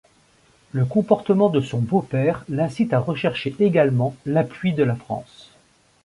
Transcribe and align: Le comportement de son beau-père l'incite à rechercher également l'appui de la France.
Le 0.71 0.83
comportement 0.83 1.49
de 1.51 1.61
son 1.61 1.77
beau-père 1.77 2.43
l'incite 2.49 2.91
à 2.91 2.97
rechercher 2.97 3.55
également 3.59 4.15
l'appui 4.25 4.73
de 4.73 4.81
la 4.81 4.95
France. 4.95 5.51